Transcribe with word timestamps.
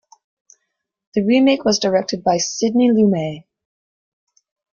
The 1.13 1.21
remake 1.23 1.63
was 1.63 1.77
directed 1.77 2.23
by 2.23 2.37
Sidney 2.37 2.89
Lumet. 2.89 3.43